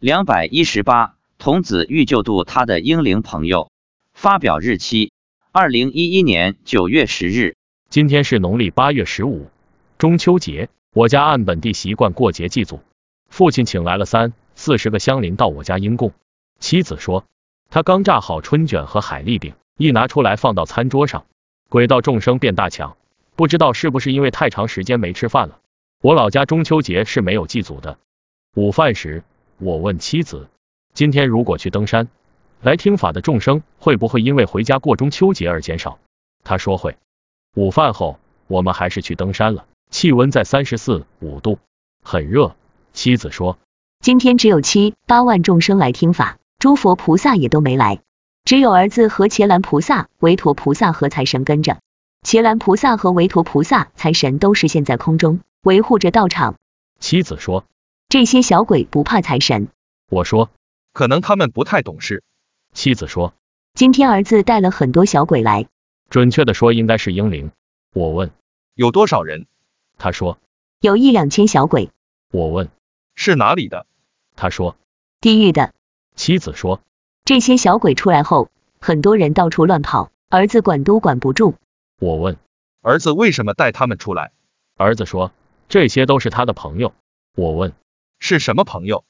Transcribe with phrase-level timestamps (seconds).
[0.00, 3.72] 两百一十八，童子欲救度他的英灵朋友。
[4.14, 5.10] 发表日期：
[5.50, 7.56] 二零一一年九月十日。
[7.90, 9.50] 今天是农历八月十五，
[9.98, 10.68] 中秋节。
[10.94, 12.78] 我家按本地习惯过节祭祖，
[13.28, 16.12] 父亲请来了三四十个乡邻到我家应供。
[16.60, 17.24] 妻子说，
[17.68, 21.26] 他刚炸好春卷和海蛎饼，一拿出来放到餐桌上，
[21.68, 22.96] 鬼道众生便大抢。
[23.34, 25.58] 不知道是不是因为太长时间没吃饭了。
[26.00, 27.98] 我老家中秋节是没有祭祖的。
[28.54, 29.24] 午饭时，
[29.60, 30.48] 我问妻子，
[30.94, 32.08] 今天如果去登山，
[32.62, 35.98] 来听法的众生会不会因为回家过中秋节而减少？
[36.44, 36.96] 他说会。
[37.56, 41.58] 午饭后，我们还是去登山了，气温在三十四五度，
[42.04, 42.54] 很热。
[42.92, 43.58] 妻子说，
[44.00, 48.00] 今天只有七八万众生来听法，诸佛菩萨也都没来，
[48.44, 51.78] 只有儿子和伽蓝菩萨、韦陀菩萨和财神跟着。
[52.22, 56.54] 伽蓝菩萨和韦陀菩萨、财神都是现在空中维护着道场。
[57.00, 57.64] 妻子说，
[58.08, 59.68] 这些小鬼不怕财神。
[60.08, 60.48] 我说，
[60.94, 62.22] 可能他们不太懂事。
[62.72, 63.34] 妻子说，
[63.74, 65.66] 今天儿子带了很多小鬼来，
[66.08, 67.52] 准确的说应该是英灵。
[67.92, 68.30] 我问，
[68.72, 69.44] 有多少人？
[69.98, 70.38] 他说，
[70.80, 71.90] 有一两千小鬼。
[72.32, 72.70] 我问，
[73.14, 73.84] 是哪里的？
[74.36, 74.78] 他说，
[75.20, 75.74] 地狱的。
[76.16, 76.80] 妻子说，
[77.26, 78.48] 这些小鬼出来后，
[78.80, 81.56] 很多人到处乱跑，儿子管都管不住。
[82.00, 82.38] 我问，
[82.80, 84.32] 儿子为什么带他们出来？
[84.78, 85.30] 儿子说，
[85.68, 86.94] 这些都是他的朋友。
[87.34, 87.74] 我问，
[88.18, 89.04] 是什么朋友？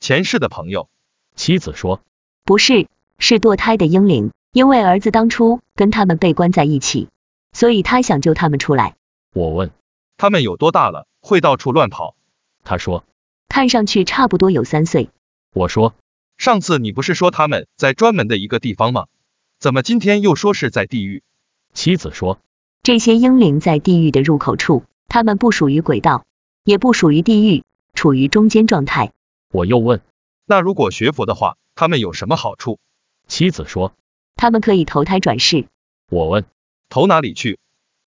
[0.00, 0.88] 前世的朋友。
[1.36, 2.00] 妻子说，
[2.44, 2.86] 不是，
[3.18, 7.08] 是堕胎的婴灵，因为儿子当初跟他们被关在一起，
[7.52, 8.94] 所以他想救他们出来。
[9.32, 9.72] 我问，
[10.16, 12.14] 他们有多大了，会到处乱跑？
[12.62, 13.04] 他说，
[13.48, 15.10] 看上去差不多有三岁。
[15.52, 15.94] 我说，
[16.38, 19.06] 上次你不是说他们在专门的一个地方吗？
[19.58, 21.22] 怎么今天又说是在地狱？
[21.72, 22.38] 妻子说，
[22.84, 26.24] 这些婴灵在地狱的入口处，他们不属于轨道，
[26.62, 27.64] 也不属于地狱，
[28.04, 29.12] 处于中间状态。
[29.50, 30.02] 我又问，
[30.44, 32.78] 那如果学佛的话，他们有什么好处？
[33.28, 33.94] 妻子说，
[34.36, 35.68] 他们可以投胎转世。
[36.10, 36.44] 我问，
[36.90, 37.58] 投哪里去？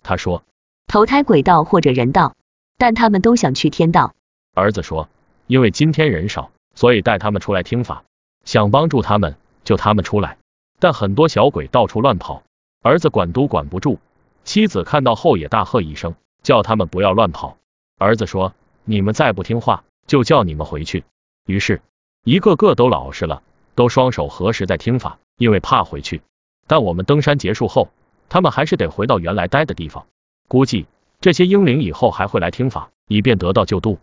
[0.03, 0.43] 他说，
[0.85, 2.35] 投胎鬼道或者人道，
[2.77, 4.13] 但他们都想去天道。
[4.53, 5.09] 儿子说，
[5.47, 8.03] 因为今天人少，所以带他们出来听法，
[8.45, 10.37] 想帮助他们，救他们出来，
[10.77, 12.43] 但很多小鬼到处乱跑。
[12.83, 13.97] 儿子管都管不住，
[14.43, 16.13] 妻子看到后也大喝一声，
[16.43, 17.57] 叫他们不要乱跑。
[17.97, 18.53] 儿子说
[18.85, 21.03] ：“你们再不听话，就叫你们回去。”
[21.45, 21.81] 于是，
[22.23, 23.43] 一个个都老实了，
[23.75, 26.21] 都双手合十在听法，因为怕回去。
[26.65, 27.89] 但我们登山结束后，
[28.27, 30.07] 他们还是得回到原来待的地方。
[30.47, 30.87] 估计
[31.21, 33.99] 这些英灵以后还会来听法，以便得到救度。